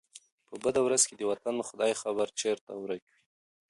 [0.47, 3.17] په بده ورځ کي د وطن، خداى خبر، چرته ورک وې